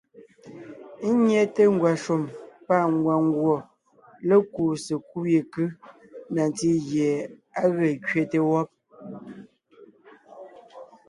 Ńnyɛte 1.11 1.63
ngwàshùm 1.73 2.23
pâ 2.67 2.75
ngwàngùɔ 2.95 3.55
lékuu 4.27 4.71
sekúd 4.85 5.25
yekʉ́ 5.35 5.67
na 6.33 6.43
ntí 6.49 6.69
gie 6.87 7.09
á 7.61 7.63
ge 7.75 7.87
kẅete 8.05 8.39
wɔ́b. 8.49 8.69